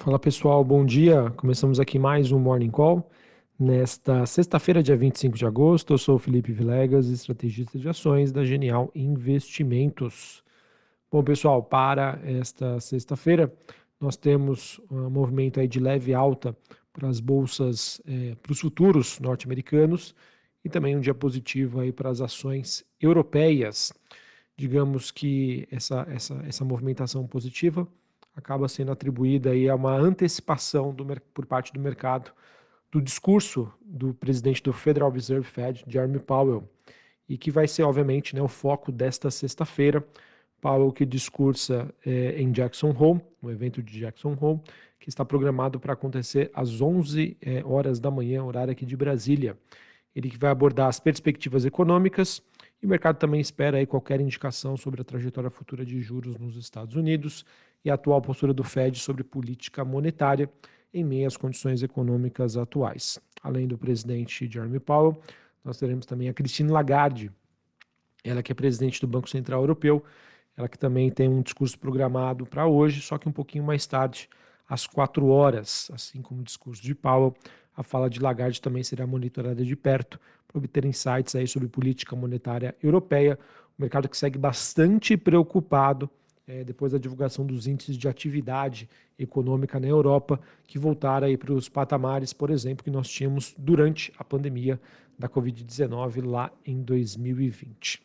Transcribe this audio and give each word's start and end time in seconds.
Fala 0.00 0.18
pessoal, 0.18 0.64
bom 0.64 0.82
dia. 0.82 1.28
Começamos 1.36 1.78
aqui 1.78 1.98
mais 1.98 2.32
um 2.32 2.38
Morning 2.38 2.70
Call. 2.70 3.06
Nesta 3.58 4.24
sexta-feira, 4.24 4.82
dia 4.82 4.96
25 4.96 5.36
de 5.36 5.44
agosto, 5.44 5.92
eu 5.92 5.98
sou 5.98 6.18
Felipe 6.18 6.52
Vilegas, 6.52 7.08
estrategista 7.08 7.78
de 7.78 7.86
ações 7.86 8.32
da 8.32 8.42
Genial 8.42 8.90
Investimentos. 8.94 10.42
Bom, 11.12 11.22
pessoal, 11.22 11.62
para 11.62 12.18
esta 12.24 12.80
sexta-feira, 12.80 13.52
nós 14.00 14.16
temos 14.16 14.80
um 14.90 15.10
movimento 15.10 15.60
aí 15.60 15.68
de 15.68 15.78
leve 15.78 16.14
alta 16.14 16.56
para 16.94 17.06
as 17.06 17.20
bolsas, 17.20 18.00
é, 18.06 18.34
para 18.42 18.52
os 18.52 18.60
futuros 18.60 19.20
norte-americanos 19.20 20.14
e 20.64 20.70
também 20.70 20.96
um 20.96 21.00
dia 21.00 21.14
positivo 21.14 21.78
aí 21.78 21.92
para 21.92 22.08
as 22.08 22.22
ações 22.22 22.86
europeias. 22.98 23.92
Digamos 24.56 25.10
que 25.10 25.68
essa, 25.70 26.06
essa, 26.08 26.42
essa 26.48 26.64
movimentação 26.64 27.26
positiva 27.26 27.86
acaba 28.40 28.68
sendo 28.68 28.90
atribuída 28.90 29.50
aí 29.50 29.68
a 29.68 29.74
uma 29.74 29.94
antecipação 29.94 30.92
do, 30.92 31.06
por 31.32 31.46
parte 31.46 31.72
do 31.72 31.78
mercado 31.78 32.32
do 32.90 33.00
discurso 33.00 33.72
do 33.80 34.12
presidente 34.12 34.62
do 34.62 34.72
Federal 34.72 35.10
Reserve 35.10 35.46
Fed, 35.46 35.84
Jeremy 35.86 36.18
Powell, 36.18 36.68
e 37.28 37.38
que 37.38 37.50
vai 37.50 37.68
ser, 37.68 37.84
obviamente, 37.84 38.34
né, 38.34 38.42
o 38.42 38.48
foco 38.48 38.90
desta 38.90 39.30
sexta-feira. 39.30 40.04
Powell 40.60 40.92
que 40.92 41.06
discursa 41.06 41.94
é, 42.04 42.40
em 42.40 42.50
Jackson 42.50 42.90
Hole, 42.90 43.20
no 43.40 43.50
evento 43.50 43.82
de 43.82 43.98
Jackson 43.98 44.36
Hole, 44.38 44.60
que 44.98 45.08
está 45.08 45.24
programado 45.24 45.80
para 45.80 45.94
acontecer 45.94 46.50
às 46.52 46.80
11 46.80 47.36
é, 47.40 47.64
horas 47.64 47.98
da 47.98 48.10
manhã, 48.10 48.44
horário 48.44 48.72
aqui 48.72 48.84
de 48.84 48.96
Brasília. 48.96 49.56
Ele 50.14 50.28
que 50.28 50.36
vai 50.36 50.50
abordar 50.50 50.88
as 50.88 51.00
perspectivas 51.00 51.64
econômicas 51.64 52.42
e 52.82 52.86
o 52.86 52.88
mercado 52.88 53.18
também 53.18 53.40
espera 53.40 53.78
aí 53.78 53.86
qualquer 53.86 54.20
indicação 54.20 54.76
sobre 54.76 55.02
a 55.02 55.04
trajetória 55.04 55.50
futura 55.50 55.84
de 55.84 56.00
juros 56.00 56.38
nos 56.38 56.56
Estados 56.56 56.96
Unidos 56.96 57.44
e 57.84 57.90
a 57.90 57.94
atual 57.94 58.20
postura 58.22 58.54
do 58.54 58.64
Fed 58.64 58.98
sobre 58.98 59.22
política 59.22 59.84
monetária 59.84 60.50
em 60.92 61.04
meio 61.04 61.26
às 61.26 61.36
condições 61.36 61.82
econômicas 61.82 62.56
atuais. 62.56 63.20
Além 63.42 63.66
do 63.66 63.78
presidente 63.78 64.50
Jeremy 64.50 64.80
Powell, 64.80 65.20
nós 65.64 65.78
teremos 65.78 66.06
também 66.06 66.28
a 66.28 66.34
Christine 66.34 66.70
Lagarde, 66.70 67.30
ela 68.24 68.42
que 68.42 68.50
é 68.50 68.54
presidente 68.54 69.00
do 69.00 69.06
Banco 69.06 69.28
Central 69.28 69.60
Europeu, 69.60 70.02
ela 70.56 70.68
que 70.68 70.78
também 70.78 71.10
tem 71.10 71.28
um 71.28 71.42
discurso 71.42 71.78
programado 71.78 72.44
para 72.44 72.66
hoje, 72.66 73.00
só 73.00 73.18
que 73.18 73.28
um 73.28 73.32
pouquinho 73.32 73.64
mais 73.64 73.86
tarde, 73.86 74.28
às 74.68 74.86
quatro 74.86 75.26
horas, 75.26 75.90
assim 75.92 76.22
como 76.22 76.40
o 76.40 76.44
discurso 76.44 76.82
de 76.82 76.94
Powell, 76.94 77.34
a 77.76 77.82
fala 77.82 78.10
de 78.10 78.20
Lagarde 78.20 78.60
também 78.60 78.82
será 78.82 79.06
monitorada 79.06 79.64
de 79.64 79.76
perto 79.76 80.18
obter 80.54 80.84
insights 80.84 81.34
aí 81.34 81.46
sobre 81.46 81.68
política 81.68 82.14
monetária 82.16 82.74
europeia, 82.82 83.38
um 83.78 83.82
mercado 83.82 84.08
que 84.08 84.16
segue 84.16 84.38
bastante 84.38 85.16
preocupado 85.16 86.10
é, 86.46 86.64
depois 86.64 86.92
da 86.92 86.98
divulgação 86.98 87.46
dos 87.46 87.66
índices 87.66 87.96
de 87.96 88.08
atividade 88.08 88.88
econômica 89.18 89.78
na 89.78 89.86
Europa, 89.86 90.40
que 90.66 90.78
voltaram 90.78 91.26
aí 91.28 91.36
para 91.36 91.52
os 91.52 91.68
patamares, 91.68 92.32
por 92.32 92.50
exemplo, 92.50 92.82
que 92.82 92.90
nós 92.90 93.08
tínhamos 93.08 93.54
durante 93.56 94.12
a 94.18 94.24
pandemia 94.24 94.80
da 95.18 95.28
Covid-19 95.28 96.24
lá 96.24 96.50
em 96.66 96.82
2020. 96.82 98.02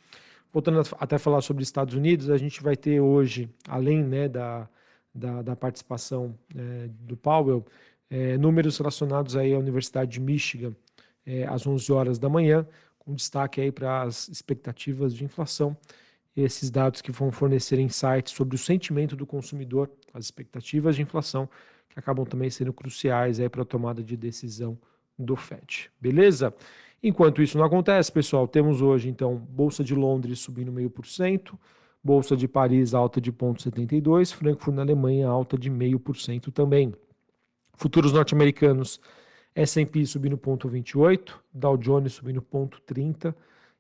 Voltando 0.54 0.82
até 1.00 1.18
falar 1.18 1.42
sobre 1.42 1.64
Estados 1.64 1.96
Unidos, 1.96 2.30
a 2.30 2.38
gente 2.38 2.62
vai 2.62 2.76
ter 2.76 3.00
hoje, 3.00 3.50
além 3.68 4.04
né, 4.04 4.28
da, 4.28 4.70
da, 5.14 5.42
da 5.42 5.56
participação 5.56 6.38
é, 6.56 6.88
do 7.02 7.18
Powell, 7.18 7.66
é, 8.10 8.38
números 8.38 8.78
relacionados 8.78 9.36
aí 9.36 9.54
à 9.54 9.58
Universidade 9.60 10.12
de 10.12 10.22
Michigan 10.22 10.74
é, 11.26 11.46
às 11.46 11.66
11 11.66 11.92
horas 11.92 12.20
da 12.20 12.30
manhã, 12.30 12.68
com 13.00 13.14
destaque 13.14 13.62
aí 13.62 13.72
para 13.72 14.04
as 14.04 14.28
expectativas 14.28 15.14
de 15.14 15.24
inflação 15.24 15.78
esses 16.36 16.70
dados 16.70 17.02
que 17.02 17.12
vão 17.12 17.32
fornecer 17.32 17.80
insights 17.80 18.34
sobre 18.34 18.56
o 18.56 18.60
sentimento 18.60 19.16
do 19.16 19.26
consumidor, 19.26 19.90
as 20.14 20.26
expectativas 20.26 20.96
de 20.96 21.02
inflação, 21.02 21.50
que 21.90 21.98
acabam 21.98 22.26
também 22.26 22.50
sendo 22.50 22.74
cruciais 22.74 23.40
para 23.50 23.62
a 23.62 23.66
tomada 23.66 24.04
de 24.04 24.18
decisão 24.18 24.78
do 25.18 25.36
FED. 25.36 25.90
Beleza? 26.00 26.54
Enquanto 27.02 27.42
isso 27.42 27.58
não 27.58 27.66
acontece, 27.66 28.12
pessoal, 28.12 28.48
temos 28.48 28.82
hoje 28.82 29.08
então 29.08 29.38
Bolsa 29.38 29.84
de 29.84 29.96
Londres 29.96 30.40
subindo 30.40 30.72
meio 30.72 30.90
por 30.90 31.06
cento, 31.06 31.58
Bolsa 32.04 32.36
de 32.36 32.48
Paris 32.48 32.94
alta 32.94 33.22
de 33.22 33.32
0,72, 33.32 34.34
Frankfurt 34.34 34.76
na 34.76 34.82
Alemanha 34.82 35.28
alta 35.28 35.58
de 35.58 35.70
meio 35.70 36.00
por 36.00 36.18
cento 36.18 36.52
também. 36.52 36.94
Futuros 37.76 38.12
norte-americanos, 38.12 39.00
S&P 39.56 40.06
subindo 40.06 40.38
0,28, 40.38 41.34
Dow 41.54 41.78
Jones 41.78 42.14
subindo 42.14 42.42
0,30, 42.42 43.34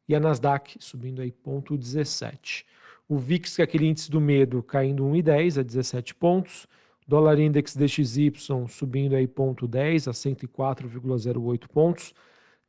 e 0.07 0.15
a 0.15 0.19
Nasdaq 0.19 0.77
subindo 0.79 1.21
aí 1.21 1.31
0,17. 1.45 2.63
O 3.07 3.17
VIX, 3.17 3.55
que 3.55 3.61
é 3.61 3.65
aquele 3.65 3.87
índice 3.87 4.09
do 4.09 4.21
medo, 4.21 4.63
caindo 4.63 5.03
1,10 5.03 5.59
a 5.59 5.63
17 5.63 6.15
pontos. 6.15 6.67
Dólar 7.07 7.39
Index 7.39 7.75
DXY 7.75 8.33
subindo 8.67 9.15
aí 9.15 9.27
0,10 9.27 10.07
a 10.07 10.11
104,08 10.11 11.67
pontos. 11.67 12.13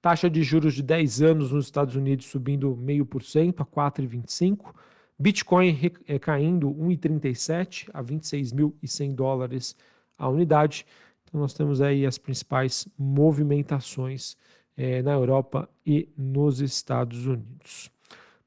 Taxa 0.03 0.29
de 0.29 0.43
juros 0.43 0.75
de 0.75 0.83
10 0.83 1.23
anos 1.23 1.53
nos 1.53 1.65
Estados 1.65 1.97
Unidos 1.97 2.27
subindo 2.27 2.77
0,5% 2.77 3.61
a 3.61 3.65
4,25. 3.65 4.75
Bitcoin 5.19 5.93
é, 6.07 6.19
caindo 6.19 6.69
1,37 6.69 7.89
a 7.95 8.03
26.100 8.05 9.15
dólares 9.15 9.77
a 10.19 10.29
unidade. 10.29 10.87
Então 11.37 11.43
nós 11.43 11.53
temos 11.53 11.83
aí 11.83 12.07
as 12.07 12.17
principais 12.17 12.89
movimentações 12.97 14.39
é, 14.75 15.03
na 15.03 15.13
Europa 15.13 15.69
e 15.85 16.09
nos 16.17 16.61
Estados 16.61 17.27
Unidos. 17.27 17.91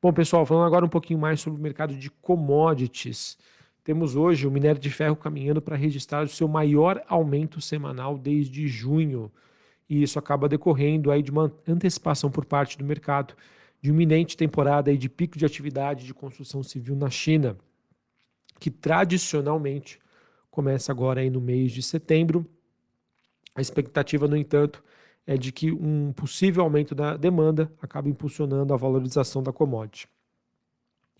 Bom, 0.01 0.11
pessoal, 0.11 0.43
falando 0.43 0.65
agora 0.65 0.83
um 0.83 0.89
pouquinho 0.89 1.19
mais 1.19 1.39
sobre 1.39 1.59
o 1.59 1.61
mercado 1.61 1.93
de 1.93 2.09
commodities. 2.09 3.37
Temos 3.83 4.15
hoje 4.15 4.47
o 4.47 4.51
minério 4.51 4.81
de 4.81 4.89
ferro 4.89 5.15
caminhando 5.15 5.61
para 5.61 5.75
registrar 5.75 6.23
o 6.23 6.27
seu 6.27 6.47
maior 6.47 7.03
aumento 7.07 7.61
semanal 7.61 8.17
desde 8.17 8.67
junho. 8.67 9.31
E 9.87 10.01
isso 10.01 10.17
acaba 10.17 10.49
decorrendo 10.49 11.11
aí 11.11 11.21
de 11.21 11.29
uma 11.29 11.53
antecipação 11.67 12.31
por 12.31 12.43
parte 12.43 12.75
do 12.75 12.83
mercado 12.83 13.35
de 13.79 13.91
uma 13.91 14.01
iminente 14.01 14.35
temporada 14.35 14.89
aí 14.89 14.97
de 14.97 15.07
pico 15.07 15.37
de 15.37 15.45
atividade 15.45 16.07
de 16.07 16.13
construção 16.13 16.63
civil 16.63 16.95
na 16.95 17.11
China, 17.11 17.55
que 18.59 18.71
tradicionalmente 18.71 19.99
começa 20.49 20.91
agora 20.91 21.21
aí 21.21 21.29
no 21.29 21.39
mês 21.39 21.71
de 21.71 21.83
setembro. 21.83 22.49
A 23.55 23.61
expectativa, 23.61 24.27
no 24.27 24.37
entanto, 24.37 24.83
é 25.25 25.37
de 25.37 25.51
que 25.51 25.71
um 25.71 26.11
possível 26.13 26.63
aumento 26.63 26.95
da 26.95 27.15
demanda 27.15 27.71
acaba 27.81 28.09
impulsionando 28.09 28.73
a 28.73 28.77
valorização 28.77 29.43
da 29.43 29.53
commodity. 29.53 30.07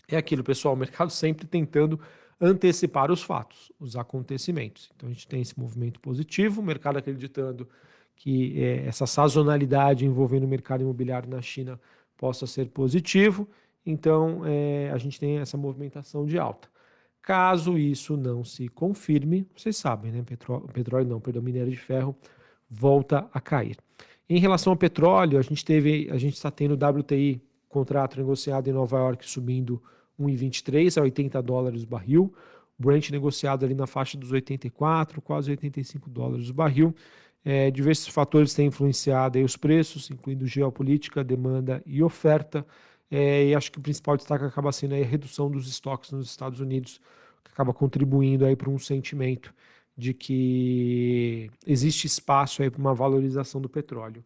É 0.08 0.16
aquilo, 0.16 0.42
pessoal, 0.42 0.74
o 0.74 0.76
mercado 0.76 1.10
sempre 1.10 1.46
tentando 1.46 2.00
antecipar 2.40 3.10
os 3.10 3.22
fatos, 3.22 3.70
os 3.78 3.96
acontecimentos. 3.96 4.90
Então 4.96 5.08
a 5.08 5.12
gente 5.12 5.28
tem 5.28 5.40
esse 5.40 5.58
movimento 5.58 6.00
positivo, 6.00 6.60
o 6.60 6.64
mercado 6.64 6.98
acreditando 6.98 7.68
que 8.16 8.60
é, 8.62 8.86
essa 8.86 9.06
sazonalidade 9.06 10.04
envolvendo 10.04 10.44
o 10.44 10.48
mercado 10.48 10.82
imobiliário 10.82 11.28
na 11.28 11.40
China 11.40 11.80
possa 12.16 12.46
ser 12.46 12.68
positivo, 12.68 13.48
então 13.84 14.42
é, 14.44 14.90
a 14.90 14.98
gente 14.98 15.18
tem 15.18 15.38
essa 15.38 15.56
movimentação 15.56 16.26
de 16.26 16.38
alta. 16.38 16.68
Caso 17.22 17.76
isso 17.76 18.16
não 18.16 18.42
se 18.44 18.68
confirme, 18.68 19.46
vocês 19.54 19.76
sabem, 19.76 20.10
né? 20.10 20.22
Petróleo, 20.22 20.66
petróleo 20.72 21.06
não, 21.06 21.20
perdão, 21.20 21.42
minério 21.42 21.70
de 21.70 21.76
ferro 21.76 22.16
volta 22.68 23.28
a 23.32 23.40
cair. 23.40 23.76
Em 24.28 24.38
relação 24.38 24.72
ao 24.72 24.76
petróleo, 24.76 25.38
a 25.38 25.42
gente 25.42 25.64
teve, 25.64 26.08
a 26.10 26.16
gente 26.16 26.34
está 26.34 26.50
tendo 26.50 26.74
WTI 26.74 27.42
contrato 27.68 28.16
negociado 28.16 28.68
em 28.68 28.72
Nova 28.72 28.98
York 28.98 29.28
subindo 29.28 29.82
1,23 30.18 30.98
a 30.98 31.02
80 31.02 31.42
dólares 31.42 31.82
o 31.84 31.86
barril. 31.86 32.34
Brent 32.78 33.10
negociado 33.10 33.64
ali 33.64 33.74
na 33.74 33.86
faixa 33.86 34.16
dos 34.16 34.32
84, 34.32 35.20
quase 35.20 35.50
85 35.50 36.08
dólares 36.08 36.48
o 36.48 36.54
barril. 36.54 36.94
É, 37.44 37.70
diversos 37.70 38.08
fatores 38.08 38.54
têm 38.54 38.66
influenciado 38.66 39.38
os 39.42 39.56
preços, 39.56 40.10
incluindo 40.10 40.46
geopolítica, 40.46 41.24
demanda 41.24 41.82
e 41.86 42.02
oferta. 42.02 42.66
É, 43.10 43.46
e 43.46 43.54
acho 43.54 43.72
que 43.72 43.78
o 43.78 43.82
principal 43.82 44.16
destaque 44.16 44.44
acaba 44.44 44.70
sendo 44.70 44.94
a 44.94 44.98
redução 44.98 45.50
dos 45.50 45.68
estoques 45.68 46.12
nos 46.12 46.30
Estados 46.30 46.60
Unidos, 46.60 47.00
que 47.42 47.50
acaba 47.52 47.72
contribuindo 47.74 48.44
aí 48.44 48.54
para 48.54 48.70
um 48.70 48.78
sentimento 48.78 49.52
de 49.96 50.14
que 50.14 51.50
existe 51.66 52.06
espaço 52.06 52.62
aí 52.62 52.70
para 52.70 52.80
uma 52.80 52.94
valorização 52.94 53.60
do 53.60 53.68
petróleo. 53.68 54.24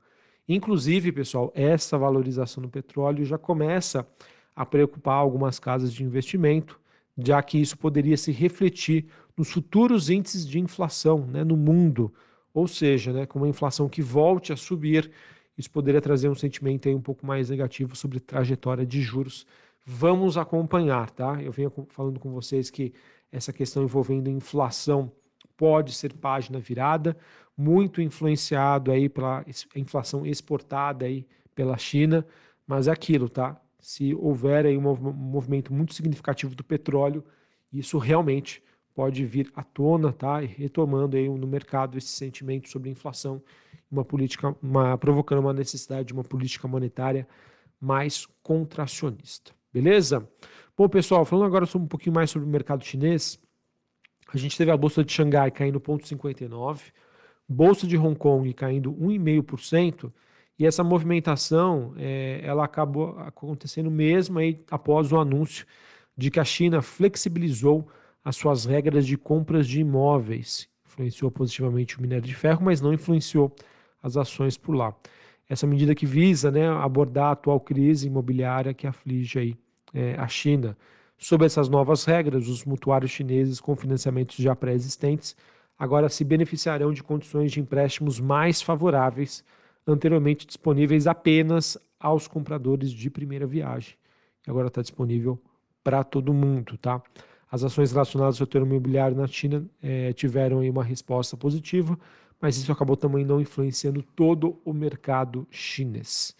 Inclusive, 0.48 1.10
pessoal, 1.10 1.50
essa 1.54 1.96
valorização 1.96 2.62
do 2.62 2.68
petróleo 2.68 3.24
já 3.24 3.38
começa 3.38 4.06
a 4.54 4.64
preocupar 4.64 5.16
algumas 5.16 5.58
casas 5.58 5.92
de 5.92 6.04
investimento, 6.04 6.78
já 7.16 7.42
que 7.42 7.58
isso 7.58 7.78
poderia 7.78 8.16
se 8.16 8.30
refletir 8.30 9.06
nos 9.36 9.50
futuros 9.50 10.10
índices 10.10 10.46
de 10.46 10.60
inflação 10.60 11.26
né, 11.26 11.42
no 11.42 11.56
mundo. 11.56 12.12
Ou 12.52 12.68
seja, 12.68 13.12
né, 13.12 13.26
com 13.26 13.38
uma 13.38 13.48
inflação 13.48 13.88
que 13.88 14.02
volte 14.02 14.52
a 14.52 14.56
subir, 14.56 15.10
isso 15.56 15.70
poderia 15.70 16.00
trazer 16.00 16.28
um 16.28 16.34
sentimento 16.34 16.88
aí 16.88 16.94
um 16.94 17.00
pouco 17.00 17.24
mais 17.24 17.50
negativo 17.50 17.94
sobre 17.94 18.20
trajetória 18.20 18.84
de 18.84 19.00
juros. 19.00 19.46
Vamos 19.84 20.36
acompanhar, 20.36 21.10
tá? 21.10 21.40
Eu 21.42 21.52
venho 21.52 21.72
falando 21.90 22.18
com 22.18 22.32
vocês 22.32 22.70
que 22.70 22.92
essa 23.30 23.52
questão 23.52 23.82
envolvendo 23.82 24.30
inflação 24.30 25.12
pode 25.56 25.92
ser 25.92 26.12
página 26.14 26.58
virada, 26.58 27.16
muito 27.56 28.00
influenciado 28.02 28.90
aí 28.90 29.08
pela 29.08 29.44
inflação 29.76 30.26
exportada 30.26 31.06
aí 31.06 31.26
pela 31.54 31.76
China, 31.76 32.26
mas 32.66 32.88
é 32.88 32.90
aquilo, 32.90 33.28
tá? 33.28 33.60
Se 33.80 34.14
houver 34.14 34.66
aí 34.66 34.76
um 34.76 34.80
movimento 34.80 35.72
muito 35.72 35.94
significativo 35.94 36.54
do 36.54 36.64
petróleo, 36.64 37.24
isso 37.72 37.98
realmente 37.98 38.62
pode 38.94 39.24
vir 39.24 39.50
à 39.56 39.62
tona, 39.62 40.12
tá? 40.12 40.42
E 40.42 40.46
retomando 40.46 41.16
aí 41.16 41.28
no 41.28 41.46
mercado 41.46 41.98
esse 41.98 42.08
sentimento 42.08 42.68
sobre 42.68 42.88
inflação, 42.88 43.42
uma 43.90 44.04
política, 44.04 44.54
uma, 44.62 44.96
provocando 44.96 45.40
uma 45.40 45.52
necessidade 45.52 46.08
de 46.08 46.12
uma 46.12 46.24
política 46.24 46.68
monetária 46.68 47.26
mais 47.80 48.26
contracionista. 48.42 49.52
Beleza? 49.72 50.28
Bom, 50.76 50.88
pessoal, 50.88 51.24
falando 51.24 51.46
agora 51.46 51.66
sobre 51.66 51.86
um 51.86 51.88
pouquinho 51.88 52.14
mais 52.14 52.30
sobre 52.30 52.48
o 52.48 52.50
mercado 52.50 52.84
chinês, 52.84 53.40
a 54.32 54.38
gente 54.38 54.56
teve 54.56 54.70
a 54.70 54.76
bolsa 54.76 55.04
de 55.04 55.12
Xangai 55.12 55.50
caindo 55.50 55.80
0,59, 55.80 56.92
bolsa 57.48 57.86
de 57.86 57.96
Hong 57.96 58.16
Kong 58.16 58.52
caindo 58.54 58.92
1,5%, 58.92 60.12
e 60.58 60.64
essa 60.64 60.84
movimentação 60.84 61.92
é, 61.96 62.40
ela 62.44 62.64
acabou 62.64 63.18
acontecendo 63.18 63.90
mesmo 63.90 64.38
aí 64.38 64.64
após 64.70 65.10
o 65.10 65.18
anúncio 65.18 65.66
de 66.16 66.30
que 66.30 66.38
a 66.38 66.44
China 66.44 66.80
flexibilizou 66.80 67.88
as 68.24 68.36
suas 68.36 68.64
regras 68.64 69.06
de 69.06 69.16
compras 69.16 69.68
de 69.68 69.80
imóveis. 69.80 70.68
Influenciou 70.86 71.30
positivamente 71.30 71.98
o 71.98 72.02
minério 72.02 72.24
de 72.24 72.34
ferro, 72.34 72.64
mas 72.64 72.80
não 72.80 72.92
influenciou 72.92 73.54
as 74.02 74.16
ações 74.16 74.56
por 74.56 74.74
lá. 74.74 74.94
Essa 75.48 75.66
medida 75.66 75.94
que 75.94 76.06
visa 76.06 76.50
né, 76.50 76.66
abordar 76.68 77.26
a 77.26 77.32
atual 77.32 77.60
crise 77.60 78.06
imobiliária 78.06 78.72
que 78.72 78.86
aflige 78.86 79.38
aí, 79.38 79.56
é, 79.92 80.14
a 80.18 80.26
China. 80.26 80.76
Sob 81.18 81.44
essas 81.44 81.68
novas 81.68 82.04
regras, 82.04 82.48
os 82.48 82.64
mutuários 82.64 83.10
chineses 83.10 83.60
com 83.60 83.76
financiamentos 83.76 84.36
já 84.36 84.56
pré-existentes 84.56 85.36
agora 85.78 86.08
se 86.08 86.24
beneficiarão 86.24 86.92
de 86.92 87.02
condições 87.02 87.52
de 87.52 87.60
empréstimos 87.60 88.20
mais 88.20 88.62
favoráveis, 88.62 89.44
anteriormente 89.86 90.46
disponíveis 90.46 91.06
apenas 91.06 91.76
aos 91.98 92.26
compradores 92.26 92.90
de 92.90 93.10
primeira 93.10 93.46
viagem. 93.46 93.94
Agora 94.46 94.68
está 94.68 94.82
disponível 94.82 95.40
para 95.82 96.02
todo 96.04 96.32
mundo, 96.32 96.78
tá? 96.78 97.02
As 97.54 97.62
ações 97.62 97.92
relacionadas 97.92 98.40
ao 98.40 98.46
setor 98.46 98.62
imobiliário 98.62 99.16
na 99.16 99.28
China 99.28 99.64
é, 99.80 100.12
tiveram 100.12 100.68
uma 100.68 100.82
resposta 100.82 101.36
positiva, 101.36 101.96
mas 102.40 102.56
isso 102.56 102.72
acabou 102.72 102.96
também 102.96 103.24
não 103.24 103.40
influenciando 103.40 104.02
todo 104.02 104.60
o 104.64 104.72
mercado 104.72 105.46
chinês. 105.52 106.34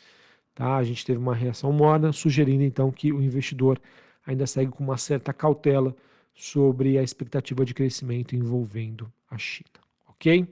Tá? 0.57 0.75
A 0.75 0.83
gente 0.83 1.07
teve 1.07 1.21
uma 1.21 1.33
reação 1.33 1.71
morna, 1.71 2.13
sugerindo 2.13 2.65
então 2.65 2.91
que 2.91 3.13
o 3.13 3.23
investidor 3.23 3.81
ainda 4.27 4.45
segue 4.45 4.73
com 4.73 4.83
uma 4.83 4.97
certa 4.97 5.33
cautela 5.33 5.95
sobre 6.35 6.99
a 6.99 7.03
expectativa 7.05 7.65
de 7.65 7.75
crescimento 7.75 8.35
envolvendo 8.35 9.09
a 9.31 9.39
China. 9.39 9.71
Ok? 10.09 10.49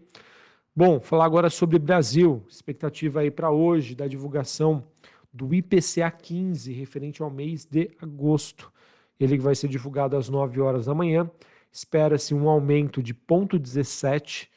Bom, 0.76 1.00
falar 1.00 1.24
agora 1.24 1.50
sobre 1.50 1.76
Brasil. 1.76 2.40
Expectativa 2.48 3.18
aí 3.18 3.32
para 3.32 3.50
hoje 3.50 3.96
da 3.96 4.06
divulgação 4.06 4.84
do 5.32 5.52
IPCA 5.52 6.08
15, 6.08 6.72
referente 6.72 7.20
ao 7.20 7.32
mês 7.32 7.64
de 7.64 7.90
agosto. 8.00 8.72
Ele 9.18 9.38
vai 9.38 9.54
ser 9.54 9.68
divulgado 9.68 10.16
às 10.16 10.28
9 10.28 10.60
horas 10.60 10.86
da 10.86 10.94
manhã. 10.94 11.30
Espera-se 11.70 12.34
um 12.34 12.48
aumento 12.48 13.02
de 13.02 13.14
0,17, 13.14 14.48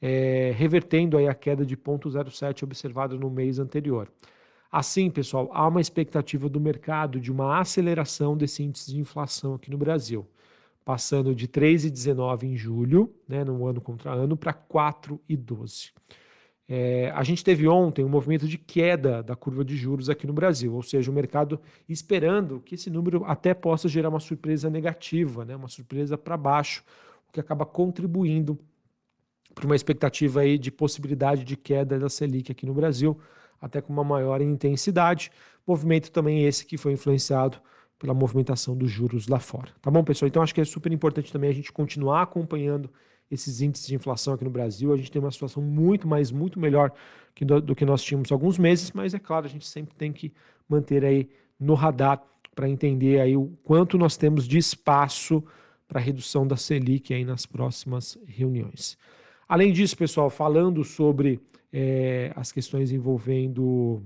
é, 0.00 0.52
revertendo 0.56 1.16
aí 1.16 1.28
a 1.28 1.34
queda 1.34 1.66
de 1.66 1.76
0,07 1.76 2.62
observada 2.62 3.14
no 3.16 3.30
mês 3.30 3.58
anterior. 3.58 4.10
Assim, 4.70 5.10
pessoal, 5.10 5.50
há 5.52 5.68
uma 5.68 5.82
expectativa 5.82 6.48
do 6.48 6.58
mercado 6.58 7.20
de 7.20 7.30
uma 7.30 7.60
aceleração 7.60 8.34
desse 8.34 8.62
índice 8.62 8.90
de 8.90 8.98
inflação 8.98 9.54
aqui 9.54 9.70
no 9.70 9.76
Brasil, 9.76 10.26
passando 10.82 11.34
de 11.34 11.46
3,19 11.46 12.44
em 12.44 12.56
julho, 12.56 13.14
né, 13.28 13.44
no 13.44 13.66
ano 13.66 13.82
contra 13.82 14.12
ano, 14.12 14.34
para 14.34 14.54
4,12. 14.54 15.92
É, 16.68 17.10
a 17.14 17.22
gente 17.22 17.42
teve 17.42 17.66
ontem 17.66 18.04
um 18.04 18.08
movimento 18.08 18.46
de 18.46 18.56
queda 18.56 19.22
da 19.22 19.34
curva 19.34 19.64
de 19.64 19.76
juros 19.76 20.08
aqui 20.08 20.26
no 20.26 20.32
Brasil, 20.32 20.74
ou 20.74 20.82
seja, 20.82 21.10
o 21.10 21.14
mercado 21.14 21.60
esperando 21.88 22.60
que 22.60 22.76
esse 22.76 22.88
número 22.88 23.24
até 23.24 23.52
possa 23.52 23.88
gerar 23.88 24.08
uma 24.08 24.20
surpresa 24.20 24.70
negativa, 24.70 25.44
né, 25.44 25.56
uma 25.56 25.68
surpresa 25.68 26.16
para 26.16 26.36
baixo, 26.36 26.84
o 27.28 27.32
que 27.32 27.40
acaba 27.40 27.66
contribuindo 27.66 28.58
para 29.54 29.66
uma 29.66 29.76
expectativa 29.76 30.40
aí 30.40 30.56
de 30.56 30.70
possibilidade 30.70 31.44
de 31.44 31.56
queda 31.56 31.98
da 31.98 32.08
Selic 32.08 32.50
aqui 32.50 32.64
no 32.64 32.72
Brasil, 32.72 33.18
até 33.60 33.80
com 33.80 33.92
uma 33.92 34.04
maior 34.04 34.40
intensidade. 34.40 35.30
Movimento 35.66 36.10
também 36.10 36.44
esse 36.44 36.64
que 36.64 36.76
foi 36.76 36.92
influenciado 36.92 37.58
pela 38.02 38.12
movimentação 38.12 38.76
dos 38.76 38.90
juros 38.90 39.28
lá 39.28 39.38
fora. 39.38 39.70
Tá 39.80 39.88
bom, 39.88 40.02
pessoal? 40.02 40.26
Então 40.26 40.42
acho 40.42 40.52
que 40.52 40.60
é 40.60 40.64
super 40.64 40.90
importante 40.90 41.32
também 41.32 41.48
a 41.48 41.54
gente 41.54 41.70
continuar 41.70 42.22
acompanhando 42.22 42.90
esses 43.30 43.60
índices 43.60 43.86
de 43.86 43.94
inflação 43.94 44.34
aqui 44.34 44.42
no 44.42 44.50
Brasil. 44.50 44.92
A 44.92 44.96
gente 44.96 45.08
tem 45.08 45.22
uma 45.22 45.30
situação 45.30 45.62
muito 45.62 46.08
mais, 46.08 46.32
muito 46.32 46.58
melhor 46.58 46.92
que 47.32 47.44
do, 47.44 47.60
do 47.60 47.76
que 47.76 47.84
nós 47.84 48.02
tínhamos 48.02 48.32
há 48.32 48.34
alguns 48.34 48.58
meses, 48.58 48.90
mas 48.90 49.14
é 49.14 49.20
claro, 49.20 49.46
a 49.46 49.48
gente 49.48 49.64
sempre 49.68 49.94
tem 49.94 50.12
que 50.12 50.32
manter 50.68 51.04
aí 51.04 51.30
no 51.60 51.74
radar 51.74 52.20
para 52.56 52.68
entender 52.68 53.20
aí 53.20 53.36
o 53.36 53.56
quanto 53.62 53.96
nós 53.96 54.16
temos 54.16 54.48
de 54.48 54.58
espaço 54.58 55.40
para 55.86 56.00
redução 56.00 56.44
da 56.44 56.56
Selic 56.56 57.14
aí 57.14 57.24
nas 57.24 57.46
próximas 57.46 58.18
reuniões. 58.26 58.98
Além 59.48 59.72
disso, 59.72 59.96
pessoal, 59.96 60.28
falando 60.28 60.82
sobre 60.82 61.40
é, 61.72 62.32
as 62.34 62.50
questões 62.50 62.90
envolvendo 62.90 64.02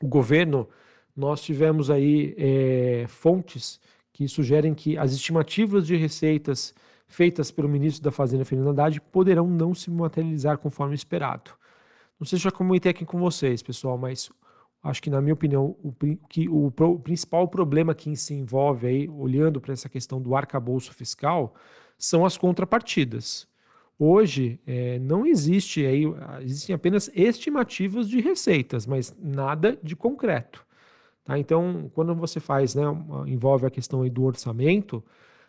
o 0.00 0.08
governo, 0.08 0.66
nós 1.16 1.42
tivemos 1.42 1.90
aí 1.90 2.34
é, 2.36 3.04
fontes 3.08 3.80
que 4.12 4.28
sugerem 4.28 4.74
que 4.74 4.96
as 4.96 5.12
estimativas 5.12 5.86
de 5.86 5.96
receitas 5.96 6.74
feitas 7.06 7.50
pelo 7.50 7.68
ministro 7.68 8.02
da 8.02 8.10
Fazenda, 8.10 8.44
Fernando 8.44 8.70
Haddad, 8.70 9.00
poderão 9.00 9.46
não 9.46 9.74
se 9.74 9.90
materializar 9.90 10.58
conforme 10.58 10.94
esperado. 10.94 11.50
Não 12.18 12.26
sei 12.26 12.38
se 12.38 12.44
já 12.44 12.50
comentei 12.50 12.90
aqui 12.90 13.04
com 13.04 13.18
vocês, 13.18 13.62
pessoal, 13.62 13.98
mas 13.98 14.30
acho 14.82 15.02
que, 15.02 15.10
na 15.10 15.20
minha 15.20 15.34
opinião, 15.34 15.76
o, 15.82 15.92
que, 16.28 16.48
o, 16.48 16.66
o 16.66 16.98
principal 16.98 17.48
problema 17.48 17.94
que 17.94 18.16
se 18.16 18.34
envolve 18.34 18.86
aí, 18.86 19.08
olhando 19.08 19.60
para 19.60 19.72
essa 19.72 19.88
questão 19.88 20.20
do 20.20 20.34
arcabouço 20.34 20.92
fiscal, 20.92 21.54
são 21.98 22.24
as 22.24 22.36
contrapartidas. 22.36 23.48
Hoje 23.98 24.60
é, 24.66 24.98
não 24.98 25.24
existe 25.24 25.84
aí, 25.86 26.04
existem 26.40 26.74
apenas 26.74 27.10
estimativas 27.14 28.08
de 28.08 28.20
receitas, 28.20 28.86
mas 28.86 29.16
nada 29.20 29.78
de 29.82 29.94
concreto. 29.94 30.64
Tá? 31.24 31.38
Então, 31.38 31.90
quando 31.94 32.14
você 32.14 32.38
faz, 32.38 32.74
né, 32.74 32.82
envolve 33.26 33.66
a 33.66 33.70
questão 33.70 34.06
do 34.08 34.24
orçamento, 34.24 35.02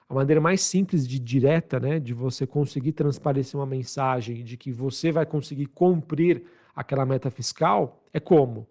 a 0.08 0.14
maneira 0.14 0.40
mais 0.40 0.62
simples 0.62 1.08
de 1.08 1.20
direta, 1.20 1.80
né, 1.80 2.00
de 2.00 2.14
você 2.14 2.48
conseguir 2.48 2.94
transparecer 2.94 3.60
uma 3.60 3.66
mensagem 3.66 4.44
de 4.44 4.56
que 4.56 4.72
você 4.72 5.12
vai 5.12 5.26
conseguir 5.26 5.66
cumprir 5.68 6.44
aquela 6.76 7.06
meta 7.06 7.30
fiscal 7.30 8.04
é 8.14 8.20
como? 8.20 8.68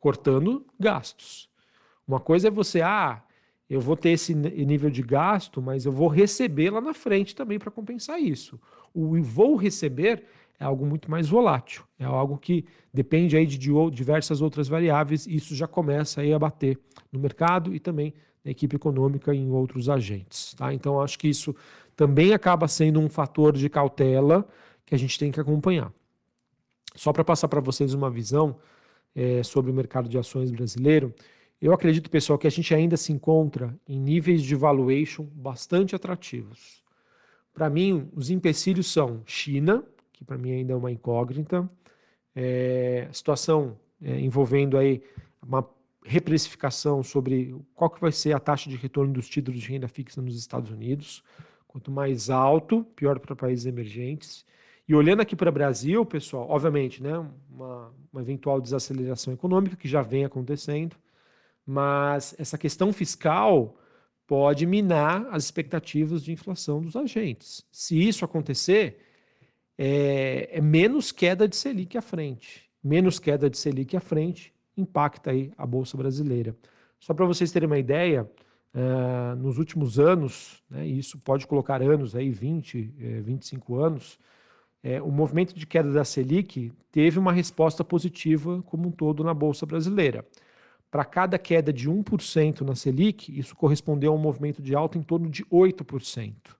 Cortando 0.00 0.64
gastos. 0.78 1.48
Uma 2.06 2.18
coisa 2.18 2.48
é 2.48 2.50
você, 2.50 2.80
ah, 2.80 3.22
eu 3.68 3.80
vou 3.80 3.96
ter 3.96 4.10
esse 4.10 4.34
nível 4.34 4.88
de 4.88 5.02
gasto, 5.02 5.60
mas 5.60 5.84
eu 5.84 5.92
vou 5.92 6.08
receber 6.08 6.70
lá 6.70 6.80
na 6.80 6.94
frente 6.94 7.36
também 7.36 7.58
para 7.58 7.70
compensar 7.70 8.18
isso. 8.20 8.58
O 8.94 9.22
vou 9.22 9.56
receber 9.56 10.24
é 10.58 10.64
algo 10.64 10.84
muito 10.84 11.10
mais 11.10 11.28
volátil, 11.28 11.84
é 11.98 12.04
algo 12.04 12.36
que 12.36 12.64
depende 12.92 13.36
aí 13.36 13.46
de, 13.46 13.58
diversas 13.92 14.40
outras 14.40 14.66
variáveis 14.68 15.26
e 15.26 15.36
isso 15.36 15.54
já 15.54 15.68
começa 15.68 16.20
aí 16.20 16.32
a 16.32 16.38
bater 16.38 16.78
no 17.12 17.18
mercado 17.20 17.74
e 17.74 17.78
também 17.78 18.12
na 18.44 18.50
equipe 18.50 18.74
econômica 18.76 19.34
e 19.34 19.38
em 19.38 19.50
outros 19.50 19.88
agentes. 19.88 20.54
Tá? 20.54 20.72
Então, 20.74 21.00
acho 21.00 21.18
que 21.18 21.28
isso 21.28 21.54
também 21.94 22.32
acaba 22.32 22.66
sendo 22.66 23.00
um 23.00 23.08
fator 23.08 23.56
de 23.56 23.68
cautela 23.68 24.46
que 24.84 24.94
a 24.94 24.98
gente 24.98 25.18
tem 25.18 25.30
que 25.30 25.40
acompanhar. 25.40 25.92
Só 26.94 27.12
para 27.12 27.24
passar 27.24 27.46
para 27.48 27.60
vocês 27.60 27.94
uma 27.94 28.10
visão 28.10 28.56
é, 29.14 29.42
sobre 29.42 29.70
o 29.70 29.74
mercado 29.74 30.08
de 30.08 30.18
ações 30.18 30.50
brasileiro, 30.50 31.14
eu 31.60 31.72
acredito, 31.72 32.08
pessoal, 32.08 32.38
que 32.38 32.46
a 32.46 32.50
gente 32.50 32.72
ainda 32.72 32.96
se 32.96 33.12
encontra 33.12 33.76
em 33.86 33.98
níveis 33.98 34.42
de 34.42 34.54
valuation 34.54 35.24
bastante 35.24 35.94
atrativos. 35.94 36.84
Para 37.52 37.68
mim, 37.68 38.08
os 38.14 38.30
empecilhos 38.30 38.86
são 38.86 39.22
China, 39.26 39.84
que 40.18 40.24
para 40.24 40.36
mim 40.36 40.50
ainda 40.50 40.72
é 40.72 40.76
uma 40.76 40.90
incógnita, 40.90 41.68
é, 42.34 43.08
situação 43.12 43.78
é, 44.02 44.18
envolvendo 44.18 44.76
aí 44.76 45.00
uma 45.40 45.64
reprecificação 46.04 47.04
sobre 47.04 47.54
qual 47.72 47.88
que 47.88 48.00
vai 48.00 48.10
ser 48.10 48.32
a 48.32 48.40
taxa 48.40 48.68
de 48.68 48.74
retorno 48.74 49.12
dos 49.12 49.28
títulos 49.28 49.60
de 49.60 49.68
renda 49.68 49.86
fixa 49.86 50.20
nos 50.20 50.36
Estados 50.36 50.70
Unidos. 50.70 51.22
Quanto 51.68 51.90
mais 51.90 52.30
alto, 52.30 52.82
pior 52.96 53.20
para 53.20 53.36
países 53.36 53.66
emergentes. 53.66 54.44
E 54.88 54.94
olhando 54.94 55.20
aqui 55.20 55.36
para 55.36 55.50
o 55.50 55.52
Brasil, 55.52 56.04
pessoal, 56.04 56.48
obviamente, 56.48 57.00
né, 57.00 57.16
uma, 57.48 57.94
uma 58.12 58.22
eventual 58.22 58.60
desaceleração 58.60 59.32
econômica 59.32 59.76
que 59.76 59.86
já 59.86 60.02
vem 60.02 60.24
acontecendo, 60.24 60.96
mas 61.64 62.34
essa 62.38 62.58
questão 62.58 62.92
fiscal 62.92 63.76
pode 64.26 64.66
minar 64.66 65.28
as 65.30 65.44
expectativas 65.44 66.24
de 66.24 66.32
inflação 66.32 66.80
dos 66.80 66.96
agentes. 66.96 67.64
Se 67.70 67.96
isso 68.00 68.24
acontecer, 68.24 69.07
é, 69.78 70.50
é 70.52 70.60
menos 70.60 71.12
queda 71.12 71.46
de 71.46 71.56
Selic 71.56 71.96
à 71.96 72.02
frente. 72.02 72.68
Menos 72.82 73.18
queda 73.18 73.48
de 73.48 73.56
Selic 73.56 73.96
à 73.96 74.00
frente, 74.00 74.52
impacta 74.76 75.30
aí 75.30 75.52
a 75.56 75.64
Bolsa 75.64 75.96
Brasileira. 75.96 76.56
Só 76.98 77.14
para 77.14 77.24
vocês 77.24 77.52
terem 77.52 77.68
uma 77.68 77.78
ideia, 77.78 78.28
uh, 78.74 79.36
nos 79.36 79.58
últimos 79.58 79.98
anos, 79.98 80.62
né, 80.68 80.86
e 80.86 80.98
isso 80.98 81.18
pode 81.18 81.46
colocar 81.46 81.80
anos 81.80 82.16
aí, 82.16 82.30
20, 82.30 82.94
eh, 82.98 83.20
25 83.20 83.76
anos, 83.76 84.18
é, 84.82 85.02
o 85.02 85.10
movimento 85.10 85.54
de 85.54 85.66
queda 85.66 85.92
da 85.92 86.04
Selic 86.04 86.72
teve 86.90 87.18
uma 87.18 87.32
resposta 87.32 87.82
positiva 87.84 88.62
como 88.62 88.88
um 88.88 88.92
todo 88.92 89.24
na 89.24 89.34
Bolsa 89.34 89.66
Brasileira. 89.66 90.24
Para 90.90 91.04
cada 91.04 91.38
queda 91.38 91.72
de 91.72 91.90
1% 91.90 92.62
na 92.62 92.74
Selic, 92.74 93.36
isso 93.36 93.54
correspondeu 93.54 94.12
a 94.12 94.14
um 94.14 94.18
movimento 94.18 94.62
de 94.62 94.74
alta 94.74 94.96
em 94.96 95.02
torno 95.02 95.28
de 95.28 95.44
8%. 95.46 96.57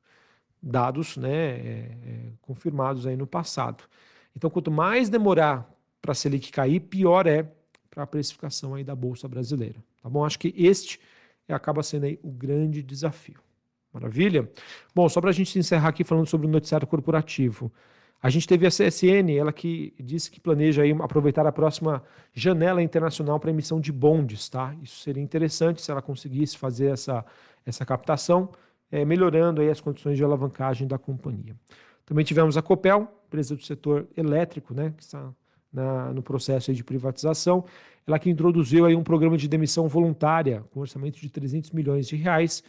Dados 0.63 1.17
né, 1.17 1.31
é, 1.31 1.97
é, 2.05 2.33
confirmados 2.43 3.07
aí 3.07 3.17
no 3.17 3.27
passado. 3.27 3.85
Então, 4.37 4.51
quanto 4.51 4.71
mais 4.71 5.09
demorar 5.09 5.69
para 6.01 6.13
a 6.13 6.15
Selic 6.15 6.51
cair, 6.51 6.81
pior 6.81 7.27
é 7.27 7.51
para 7.91 8.05
a 8.05 8.07
precificação 8.07 8.75
aí 8.75 8.85
da 8.85 8.95
Bolsa 8.95 9.27
Brasileira. 9.27 9.83
Tá 10.03 10.09
bom? 10.09 10.25
Acho 10.25 10.39
que 10.39 10.55
este 10.57 11.01
acaba 11.49 11.83
sendo 11.83 12.05
aí 12.05 12.19
o 12.23 12.31
grande 12.31 12.83
desafio. 12.83 13.41
Maravilha? 13.93 14.49
Bom, 14.95 15.09
só 15.09 15.21
para 15.21 15.31
a 15.31 15.33
gente 15.33 15.59
encerrar 15.59 15.89
aqui 15.89 16.05
falando 16.05 16.27
sobre 16.27 16.47
o 16.47 16.51
noticiário 16.51 16.87
corporativo. 16.87 17.73
A 18.21 18.31
gente 18.31 18.49
teve 18.49 18.67
a 18.67 18.71
CSN, 18.71 19.31
ela 19.39 19.53
que 19.53 19.95
disse 19.99 20.31
que 20.31 20.41
planeja 20.41 20.83
aí 20.83 20.91
aproveitar 20.93 21.47
a 21.47 21.53
próxima 21.53 22.03
janela 22.35 22.83
internacional 22.83 23.39
para 23.39 23.51
emissão 23.51 23.81
de 23.81 23.93
bondes, 23.93 24.49
tá? 24.49 24.75
Isso 24.83 25.01
seria 25.01 25.23
interessante 25.23 25.81
se 25.81 25.91
ela 25.91 26.03
conseguisse 26.03 26.59
fazer 26.59 26.87
essa, 26.87 27.25
essa 27.65 27.87
captação, 27.87 28.51
é, 28.91 29.05
melhorando 29.05 29.61
aí 29.61 29.71
as 29.71 29.81
condições 29.81 30.17
de 30.17 30.25
alavancagem 30.25 30.87
da 30.87 30.99
companhia. 30.99 31.57
Também 32.05 32.25
tivemos 32.25 32.57
a 32.57 32.63
Copel, 32.63 33.09
empresa 33.27 33.55
do 33.55 33.63
setor 33.63 34.09
elétrico, 34.17 34.73
né, 34.73 34.95
que 34.97 35.03
está 35.03 35.31
na, 35.73 36.13
no 36.13 36.23
processo 36.23 36.73
de 36.73 36.83
privatização, 36.83 37.65
ela 38.07 38.19
que 38.19 38.31
introduziu 38.31 38.87
aí 38.87 38.97
um 38.97 39.03
programa 39.03 39.37
de 39.37 39.47
demissão 39.47 39.87
voluntária 39.87 40.65
com 40.71 40.81
orçamento 40.81 41.21
de 41.21 41.29
300 41.29 41.71
milhões 41.73 42.09
de 42.09 42.17
reais, 42.17 42.63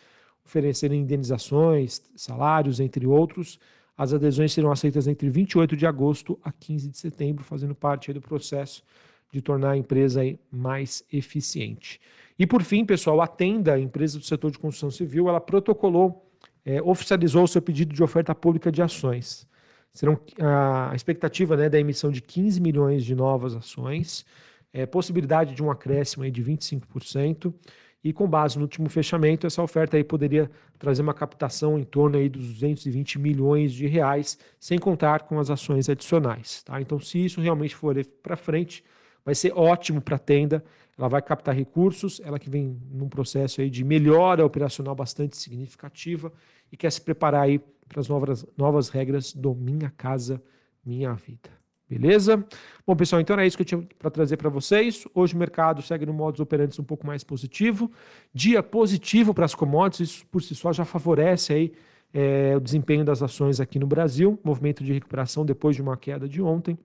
oferecendo 0.46 0.94
indenizações, 0.94 2.02
salários, 2.16 2.82
entre 2.82 3.08
outros. 3.08 3.58
As 3.98 4.14
adesões 4.14 4.52
serão 4.52 4.72
aceitas 4.72 5.08
entre 5.08 5.30
28 5.30 5.78
de 5.78 5.86
agosto 5.86 6.38
a 6.44 6.52
15 6.52 6.90
de 6.90 6.98
setembro, 6.98 7.46
fazendo 7.46 7.74
parte 7.74 8.12
do 8.12 8.20
processo 8.20 8.84
de 9.32 9.42
tornar 9.42 9.72
a 9.72 9.78
empresa 9.78 10.22
mais 10.52 11.04
eficiente. 11.12 12.02
E 12.40 12.48
por 12.48 12.64
fim, 12.64 12.86
pessoal, 12.86 13.20
a 13.20 13.28
Tenda, 13.28 13.74
a 13.74 13.80
empresa 13.80 14.18
do 14.18 14.24
setor 14.24 14.50
de 14.50 14.58
construção 14.58 14.90
civil, 14.90 15.28
ela 15.28 15.42
protocolou, 15.42 16.26
é, 16.66 16.82
oficializou 16.82 17.44
o 17.44 17.48
seu 17.48 17.62
pedido 17.62 17.94
de 17.94 18.02
oferta 18.02 18.34
pública 18.34 18.72
de 18.72 18.82
ações. 18.82 19.46
Serão 19.92 20.18
a 20.40 20.96
expectativa 20.96 21.58
né, 21.58 21.68
da 21.68 21.78
emissão 21.78 22.10
de 22.10 22.22
15 22.22 22.62
milhões 22.62 23.04
de 23.04 23.14
novas 23.14 23.54
ações, 23.54 24.26
é, 24.72 24.86
possibilidade 24.86 25.54
de 25.54 25.62
um 25.62 25.70
acréscimo 25.70 26.24
aí 26.24 26.32
de 26.32 26.42
25%, 26.42 27.54
e 28.02 28.14
com 28.14 28.26
base 28.26 28.56
no 28.56 28.62
último 28.62 28.88
fechamento, 28.88 29.46
essa 29.46 29.62
oferta 29.62 29.98
aí 29.98 30.04
poderia 30.06 30.50
trazer 30.78 31.02
uma 31.02 31.14
captação 31.14 31.78
em 31.78 31.84
torno 31.84 32.18
aí 32.18 32.30
dos 32.30 32.54
220 32.54 33.20
milhões 33.20 33.74
de 33.74 33.86
reais, 33.88 34.38
sem 34.58 34.80
contar 34.80 35.24
com 35.24 35.38
as 35.38 35.50
ações 35.50 35.90
adicionais. 35.90 36.64
Tá? 36.64 36.80
Então, 36.80 36.98
se 37.02 37.26
isso 37.26 37.42
realmente 37.42 37.76
for 37.76 37.98
para 38.24 38.38
frente, 38.38 38.82
vai 39.30 39.36
ser 39.36 39.54
ótimo 39.56 40.02
para 40.02 40.16
a 40.16 40.20
tenda, 40.20 40.64
ela 40.98 41.08
vai 41.08 41.22
captar 41.22 41.54
recursos, 41.54 42.20
ela 42.26 42.40
que 42.40 42.50
vem 42.50 42.82
num 42.92 43.08
processo 43.08 43.62
aí 43.62 43.70
de 43.70 43.84
melhora 43.84 44.44
operacional 44.44 44.96
bastante 44.96 45.38
significativa 45.38 46.34
e 46.72 46.76
quer 46.76 46.92
se 46.92 47.00
preparar 47.00 47.44
aí 47.44 47.60
para 47.88 48.00
as 48.00 48.08
novas, 48.08 48.44
novas 48.58 48.90
regras 48.90 49.32
do 49.32 49.54
Minha 49.54 49.94
Casa 49.96 50.42
Minha 50.84 51.14
Vida. 51.14 51.52
Beleza? 51.88 52.44
Bom, 52.88 52.96
pessoal, 52.96 53.22
então 53.22 53.40
é 53.40 53.46
isso 53.46 53.56
que 53.56 53.62
eu 53.62 53.66
tinha 53.68 53.88
para 54.00 54.10
trazer 54.10 54.36
para 54.36 54.50
vocês. 54.50 55.06
Hoje 55.14 55.36
o 55.36 55.38
mercado 55.38 55.84
segue 55.84 56.08
no 56.08 56.14
modus 56.14 56.40
operandi 56.40 56.82
um 56.82 56.84
pouco 56.84 57.06
mais 57.06 57.24
positivo. 57.24 57.92
Dia 58.34 58.64
positivo 58.64 59.32
para 59.32 59.46
as 59.46 59.54
commodities, 59.54 60.10
isso 60.10 60.26
por 60.26 60.42
si 60.42 60.56
só 60.56 60.74
já 60.74 60.86
favorece 60.86 61.54
aí 61.54 61.72
é, 62.12 62.58
o 62.58 62.60
desempenho 62.60 63.06
das 63.06 63.22
ações 63.22 63.60
aqui 63.60 63.78
no 63.78 63.86
Brasil, 63.86 64.40
movimento 64.44 64.84
de 64.84 64.92
recuperação 64.92 65.46
depois 65.46 65.76
de 65.76 65.84
uma 65.84 65.96
queda 65.96 66.28
de 66.28 66.42
ontem. 66.42 66.76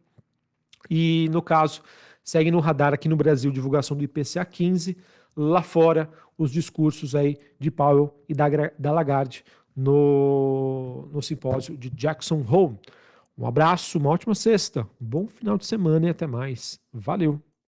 E 0.91 1.29
no 1.31 1.43
caso, 1.43 1.83
segue 2.25 2.51
no 2.51 2.59
radar 2.59 2.95
aqui 2.95 3.09
no 3.09 3.17
Brasil 3.17 3.53
divulgação 3.53 3.97
do 3.97 4.03
IPCA 4.03 4.45
15, 4.45 4.97
lá 5.37 5.63
fora 5.63 6.11
os 6.37 6.51
discursos 6.51 7.15
aí 7.15 7.39
de 7.59 7.71
Powell 7.71 8.13
e 8.29 8.35
da, 8.35 8.47
da 8.79 8.91
Lagarde 8.91 9.45
no, 9.77 11.09
no 11.13 11.23
simpósio 11.23 11.77
de 11.77 11.91
Jackson 11.91 12.45
Hole. 12.49 12.79
Um 13.37 13.47
abraço, 13.47 13.99
uma 13.99 14.11
ótima 14.11 14.35
sexta, 14.35 14.83
um 15.01 15.07
bom 15.07 15.27
final 15.27 15.59
de 15.59 15.67
semana 15.67 16.07
e 16.07 16.11
até 16.11 16.27
mais. 16.27 16.79
Valeu! 16.93 17.41